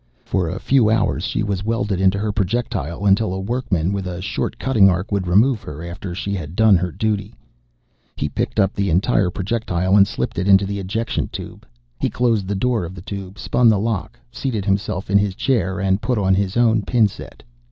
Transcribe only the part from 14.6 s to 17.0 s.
himself in his chair, and put his own